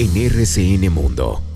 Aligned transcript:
en 0.00 0.16
RCN 0.16 0.88
Mundo. 0.88 1.49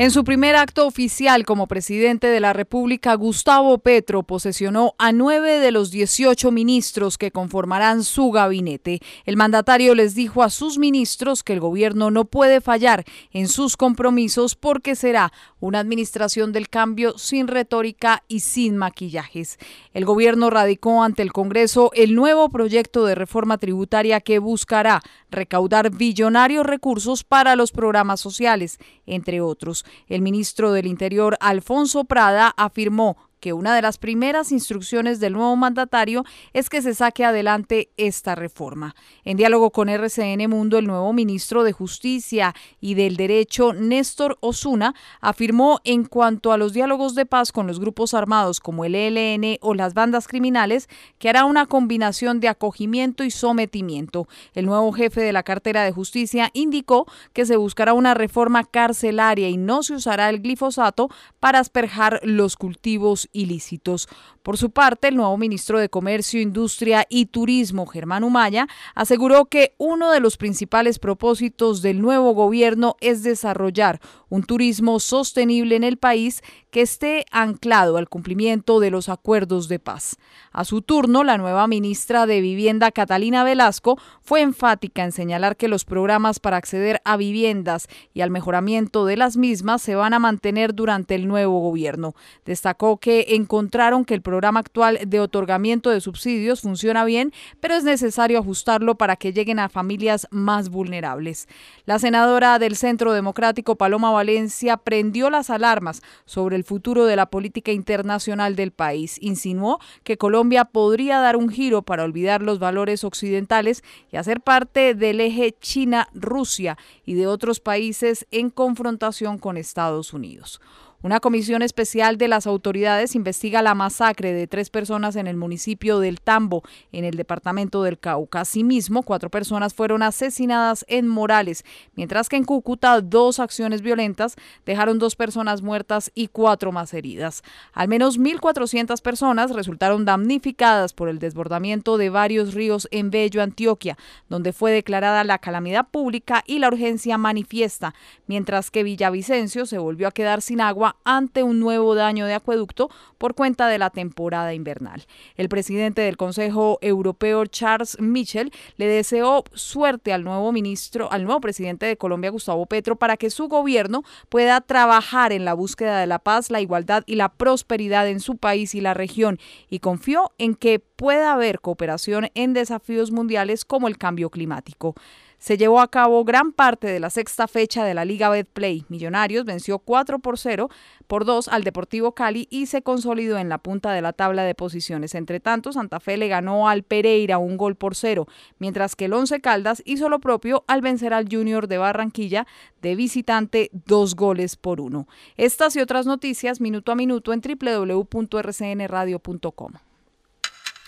En 0.00 0.12
su 0.12 0.22
primer 0.22 0.54
acto 0.54 0.86
oficial 0.86 1.44
como 1.44 1.66
presidente 1.66 2.28
de 2.28 2.38
la 2.38 2.52
República, 2.52 3.14
Gustavo 3.14 3.78
Petro 3.78 4.22
posesionó 4.22 4.94
a 4.96 5.10
nueve 5.10 5.58
de 5.58 5.72
los 5.72 5.90
18 5.90 6.52
ministros 6.52 7.18
que 7.18 7.32
conformarán 7.32 8.04
su 8.04 8.30
gabinete. 8.30 9.00
El 9.24 9.36
mandatario 9.36 9.96
les 9.96 10.14
dijo 10.14 10.44
a 10.44 10.50
sus 10.50 10.78
ministros 10.78 11.42
que 11.42 11.52
el 11.52 11.58
gobierno 11.58 12.12
no 12.12 12.26
puede 12.26 12.60
fallar 12.60 13.04
en 13.32 13.48
sus 13.48 13.76
compromisos 13.76 14.54
porque 14.54 14.94
será 14.94 15.32
una 15.58 15.80
administración 15.80 16.52
del 16.52 16.68
cambio 16.68 17.18
sin 17.18 17.48
retórica 17.48 18.22
y 18.28 18.38
sin 18.38 18.76
maquillajes. 18.76 19.58
El 19.94 20.04
gobierno 20.04 20.48
radicó 20.48 21.02
ante 21.02 21.22
el 21.22 21.32
Congreso 21.32 21.90
el 21.92 22.14
nuevo 22.14 22.50
proyecto 22.50 23.04
de 23.04 23.16
reforma 23.16 23.58
tributaria 23.58 24.20
que 24.20 24.38
buscará 24.38 25.02
recaudar 25.28 25.90
billonarios 25.90 26.64
recursos 26.64 27.24
para 27.24 27.56
los 27.56 27.72
programas 27.72 28.20
sociales, 28.20 28.78
entre 29.04 29.40
otros. 29.40 29.84
El 30.08 30.22
ministro 30.22 30.72
del 30.72 30.86
Interior, 30.86 31.36
Alfonso 31.40 32.04
Prada, 32.04 32.54
afirmó 32.56 33.16
que 33.40 33.52
una 33.52 33.74
de 33.74 33.82
las 33.82 33.98
primeras 33.98 34.52
instrucciones 34.52 35.20
del 35.20 35.34
nuevo 35.34 35.54
mandatario 35.56 36.24
es 36.52 36.68
que 36.68 36.82
se 36.82 36.94
saque 36.94 37.24
adelante 37.24 37.90
esta 37.96 38.34
reforma. 38.34 38.94
En 39.24 39.36
diálogo 39.36 39.70
con 39.70 39.88
RCN 39.88 40.48
Mundo, 40.48 40.78
el 40.78 40.86
nuevo 40.86 41.12
ministro 41.12 41.62
de 41.62 41.72
Justicia 41.72 42.54
y 42.80 42.94
del 42.94 43.16
Derecho, 43.16 43.72
Néstor 43.72 44.38
Osuna, 44.40 44.94
afirmó 45.20 45.80
en 45.84 46.04
cuanto 46.04 46.52
a 46.52 46.58
los 46.58 46.72
diálogos 46.72 47.14
de 47.14 47.26
paz 47.26 47.52
con 47.52 47.66
los 47.66 47.80
grupos 47.80 48.14
armados 48.14 48.60
como 48.60 48.84
el 48.84 48.94
ELN 48.94 49.58
o 49.60 49.74
las 49.74 49.94
bandas 49.94 50.28
criminales, 50.28 50.88
que 51.18 51.28
hará 51.28 51.44
una 51.44 51.66
combinación 51.66 52.40
de 52.40 52.48
acogimiento 52.48 53.24
y 53.24 53.30
sometimiento. 53.30 54.28
El 54.54 54.66
nuevo 54.66 54.92
jefe 54.92 55.20
de 55.20 55.32
la 55.32 55.42
cartera 55.42 55.84
de 55.84 55.92
justicia 55.92 56.50
indicó 56.52 57.06
que 57.32 57.46
se 57.46 57.56
buscará 57.56 57.92
una 57.92 58.14
reforma 58.14 58.64
carcelaria 58.64 59.48
y 59.48 59.56
no 59.56 59.82
se 59.82 59.94
usará 59.94 60.28
el 60.30 60.40
glifosato 60.40 61.08
para 61.40 61.58
asperjar 61.58 62.20
los 62.22 62.56
cultivos 62.56 63.27
ilícitos. 63.32 64.08
Por 64.42 64.56
su 64.56 64.70
parte, 64.70 65.08
el 65.08 65.16
nuevo 65.16 65.36
ministro 65.36 65.78
de 65.78 65.88
Comercio, 65.88 66.40
Industria 66.40 67.06
y 67.08 67.26
Turismo, 67.26 67.86
Germán 67.86 68.24
Umaya, 68.24 68.66
aseguró 68.94 69.46
que 69.46 69.74
uno 69.78 70.10
de 70.10 70.20
los 70.20 70.36
principales 70.36 70.98
propósitos 70.98 71.82
del 71.82 72.00
nuevo 72.00 72.32
gobierno 72.32 72.96
es 73.00 73.22
desarrollar 73.22 74.00
un 74.28 74.42
turismo 74.42 75.00
sostenible 75.00 75.76
en 75.76 75.84
el 75.84 75.96
país 75.96 76.42
que 76.70 76.82
esté 76.82 77.24
anclado 77.30 77.96
al 77.96 78.08
cumplimiento 78.08 78.80
de 78.80 78.90
los 78.90 79.08
acuerdos 79.08 79.68
de 79.68 79.78
paz. 79.78 80.16
A 80.52 80.64
su 80.64 80.82
turno, 80.82 81.24
la 81.24 81.38
nueva 81.38 81.66
ministra 81.66 82.26
de 82.26 82.40
Vivienda, 82.40 82.90
Catalina 82.90 83.44
Velasco, 83.44 83.98
fue 84.20 84.42
enfática 84.42 85.04
en 85.04 85.12
señalar 85.12 85.56
que 85.56 85.68
los 85.68 85.84
programas 85.84 86.40
para 86.40 86.56
acceder 86.56 87.00
a 87.04 87.16
viviendas 87.16 87.88
y 88.12 88.20
al 88.20 88.30
mejoramiento 88.30 89.06
de 89.06 89.16
las 89.16 89.36
mismas 89.36 89.80
se 89.82 89.94
van 89.94 90.14
a 90.14 90.18
mantener 90.18 90.74
durante 90.74 91.14
el 91.14 91.26
nuevo 91.26 91.60
gobierno. 91.60 92.14
Destacó 92.44 92.98
que 92.98 93.26
encontraron 93.30 94.04
que 94.04 94.14
el 94.14 94.22
programa 94.22 94.60
actual 94.60 94.98
de 95.06 95.20
otorgamiento 95.20 95.90
de 95.90 96.00
subsidios 96.00 96.60
funciona 96.60 97.04
bien, 97.04 97.32
pero 97.60 97.74
es 97.74 97.84
necesario 97.84 98.38
ajustarlo 98.38 98.96
para 98.96 99.16
que 99.16 99.32
lleguen 99.32 99.58
a 99.58 99.68
familias 99.68 100.26
más 100.30 100.68
vulnerables. 100.68 101.48
La 101.86 101.98
senadora 101.98 102.58
del 102.58 102.76
Centro 102.76 103.12
Democrático, 103.12 103.76
Paloma 103.76 104.10
Valencia, 104.10 104.76
prendió 104.76 105.30
las 105.30 105.50
alarmas 105.50 106.02
sobre 106.24 106.57
el 106.58 106.64
futuro 106.64 107.06
de 107.06 107.16
la 107.16 107.30
política 107.30 107.72
internacional 107.72 108.56
del 108.56 108.72
país. 108.72 109.16
Insinuó 109.20 109.78
que 110.04 110.18
Colombia 110.18 110.66
podría 110.66 111.20
dar 111.20 111.36
un 111.36 111.48
giro 111.48 111.82
para 111.82 112.04
olvidar 112.04 112.42
los 112.42 112.58
valores 112.58 113.04
occidentales 113.04 113.82
y 114.12 114.16
hacer 114.16 114.40
parte 114.40 114.94
del 114.94 115.20
eje 115.20 115.56
China-Rusia 115.58 116.76
y 117.06 117.14
de 117.14 117.26
otros 117.26 117.60
países 117.60 118.26
en 118.30 118.50
confrontación 118.50 119.38
con 119.38 119.56
Estados 119.56 120.12
Unidos. 120.12 120.60
Una 121.00 121.20
comisión 121.20 121.62
especial 121.62 122.18
de 122.18 122.26
las 122.26 122.48
autoridades 122.48 123.14
investiga 123.14 123.62
la 123.62 123.76
masacre 123.76 124.32
de 124.32 124.48
tres 124.48 124.68
personas 124.68 125.14
en 125.14 125.28
el 125.28 125.36
municipio 125.36 126.00
del 126.00 126.20
Tambo, 126.20 126.64
en 126.90 127.04
el 127.04 127.16
departamento 127.16 127.84
del 127.84 128.00
Cauca. 128.00 128.40
Asimismo, 128.40 129.04
cuatro 129.04 129.30
personas 129.30 129.74
fueron 129.74 130.02
asesinadas 130.02 130.84
en 130.88 131.06
Morales, 131.06 131.64
mientras 131.94 132.28
que 132.28 132.34
en 132.34 132.42
Cúcuta 132.42 133.00
dos 133.00 133.38
acciones 133.38 133.80
violentas 133.80 134.34
dejaron 134.66 134.98
dos 134.98 135.14
personas 135.14 135.62
muertas 135.62 136.10
y 136.16 136.26
cuatro 136.26 136.72
más 136.72 136.92
heridas. 136.92 137.44
Al 137.74 137.86
menos 137.86 138.18
1.400 138.18 139.00
personas 139.00 139.52
resultaron 139.52 140.04
damnificadas 140.04 140.94
por 140.94 141.08
el 141.08 141.20
desbordamiento 141.20 141.96
de 141.96 142.10
varios 142.10 142.54
ríos 142.54 142.88
en 142.90 143.12
Bello, 143.12 143.40
Antioquia, 143.40 143.96
donde 144.28 144.52
fue 144.52 144.72
declarada 144.72 145.22
la 145.22 145.38
calamidad 145.38 145.86
pública 145.86 146.42
y 146.44 146.58
la 146.58 146.66
urgencia 146.66 147.18
manifiesta, 147.18 147.94
mientras 148.26 148.72
que 148.72 148.82
Villavicencio 148.82 149.64
se 149.64 149.78
volvió 149.78 150.08
a 150.08 150.12
quedar 150.12 150.42
sin 150.42 150.60
agua 150.60 150.87
ante 151.04 151.42
un 151.42 151.60
nuevo 151.60 151.94
daño 151.94 152.26
de 152.26 152.34
acueducto 152.34 152.90
por 153.18 153.34
cuenta 153.34 153.68
de 153.68 153.78
la 153.78 153.90
temporada 153.90 154.54
invernal. 154.54 155.06
El 155.36 155.48
presidente 155.48 156.02
del 156.02 156.16
Consejo 156.16 156.78
Europeo, 156.80 157.46
Charles 157.46 158.00
Michel, 158.00 158.52
le 158.76 158.86
deseó 158.86 159.44
suerte 159.52 160.12
al 160.12 160.24
nuevo 160.24 160.52
ministro, 160.52 161.10
al 161.12 161.24
nuevo 161.24 161.40
presidente 161.40 161.86
de 161.86 161.96
Colombia, 161.96 162.30
Gustavo 162.30 162.66
Petro, 162.66 162.96
para 162.96 163.16
que 163.16 163.30
su 163.30 163.48
gobierno 163.48 164.02
pueda 164.28 164.60
trabajar 164.60 165.32
en 165.32 165.44
la 165.44 165.54
búsqueda 165.54 166.00
de 166.00 166.06
la 166.06 166.18
paz, 166.18 166.50
la 166.50 166.60
igualdad 166.60 167.02
y 167.06 167.16
la 167.16 167.28
prosperidad 167.30 168.08
en 168.08 168.20
su 168.20 168.36
país 168.36 168.74
y 168.74 168.80
la 168.80 168.94
región, 168.94 169.38
y 169.68 169.80
confió 169.80 170.32
en 170.38 170.54
que 170.54 170.78
pueda 170.78 171.32
haber 171.32 171.60
cooperación 171.60 172.30
en 172.34 172.52
desafíos 172.54 173.10
mundiales 173.12 173.64
como 173.64 173.88
el 173.88 173.98
cambio 173.98 174.30
climático 174.30 174.94
se 175.38 175.56
llevó 175.56 175.80
a 175.80 175.88
cabo 175.88 176.24
gran 176.24 176.52
parte 176.52 176.88
de 176.88 177.00
la 177.00 177.08
sexta 177.10 177.48
fecha 177.48 177.84
de 177.84 177.94
la 177.94 178.04
Liga 178.04 178.28
Betplay. 178.28 178.84
Millonarios 178.88 179.44
venció 179.44 179.78
4 179.78 180.18
por 180.18 180.36
0 180.38 180.68
por 181.06 181.24
2 181.24 181.48
al 181.48 181.64
Deportivo 181.64 182.12
Cali 182.12 182.46
y 182.50 182.66
se 182.66 182.82
consolidó 182.82 183.38
en 183.38 183.48
la 183.48 183.56
punta 183.58 183.92
de 183.92 184.02
la 184.02 184.12
tabla 184.12 184.42
de 184.44 184.54
posiciones. 184.54 185.14
Entre 185.14 185.40
tanto, 185.40 185.72
Santa 185.72 186.00
Fe 186.00 186.16
le 186.16 186.26
ganó 186.28 186.68
al 186.68 186.82
Pereira 186.82 187.38
un 187.38 187.56
gol 187.56 187.76
por 187.76 187.94
cero, 187.94 188.26
mientras 188.58 188.96
que 188.96 189.06
el 189.06 189.14
Once 189.14 189.40
Caldas 189.40 189.82
hizo 189.86 190.08
lo 190.08 190.18
propio 190.18 190.64
al 190.66 190.82
vencer 190.82 191.14
al 191.14 191.28
Junior 191.30 191.68
de 191.68 191.78
Barranquilla 191.78 192.48
de 192.82 192.96
visitante 192.96 193.70
dos 193.72 194.16
goles 194.16 194.56
por 194.56 194.80
uno. 194.80 195.06
Estas 195.36 195.76
y 195.76 195.80
otras 195.80 196.06
noticias 196.06 196.60
minuto 196.60 196.90
a 196.92 196.94
minuto 196.94 197.32
en 197.32 197.40
www.rcnradio.com. 197.40 199.72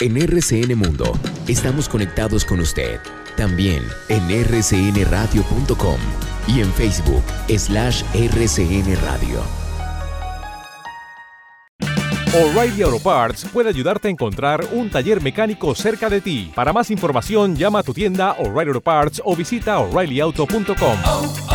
En 0.01 0.17
RCN 0.17 0.75
Mundo 0.77 1.13
estamos 1.47 1.89
conectados 1.89 2.45
con 2.45 2.59
usted 2.61 2.99
también 3.41 3.83
en 4.11 4.29
rcnradio.com 4.29 5.99
y 6.47 6.61
en 6.61 6.71
Facebook 6.75 7.23
slash 7.49 8.03
rcn 8.13 8.97
radio. 9.03 9.43
O'Reilly 12.35 12.83
Auto 12.83 13.01
Parts 13.03 13.47
puede 13.47 13.71
ayudarte 13.71 14.09
a 14.09 14.11
encontrar 14.11 14.65
un 14.73 14.91
taller 14.91 15.23
mecánico 15.23 15.75
cerca 15.75 16.11
de 16.11 16.21
ti. 16.21 16.53
Para 16.55 16.75
más 16.75 16.91
información, 16.91 17.57
llama 17.57 17.79
a 17.79 17.83
tu 17.83 17.95
tienda 17.95 18.33
O'Reilly 18.39 18.69
Auto 18.69 18.83
Parts 18.83 19.23
o 19.25 19.35
visita 19.35 19.79
oreillyauto.com. 19.79 21.50